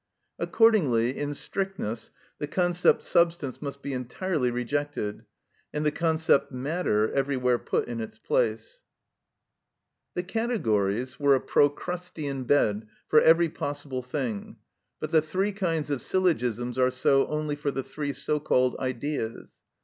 [0.39, 2.09] Accordingly, in strictness,
[2.39, 5.25] the concept substance must be entirely rejected,
[5.71, 8.81] and the concept matter everywhere put in its place.‐‐‐‐‐‐‐‐‐‐‐‐‐‐‐‐‐‐‐‐‐‐‐‐‐‐‐‐‐‐‐‐‐‐‐‐‐
[10.15, 14.57] The categories were a procrustean bed for every possible thing,
[14.99, 19.59] but the three kinds of syllogisms are so only for the three so called Ideas.